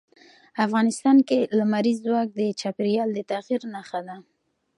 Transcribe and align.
افغانستان 0.65 1.17
کې 1.27 1.39
لمریز 1.59 1.97
ځواک 2.05 2.27
د 2.39 2.41
چاپېریال 2.59 3.09
د 3.13 3.19
تغیر 3.31 3.61
نښه 3.73 3.99
ده. 4.07 4.15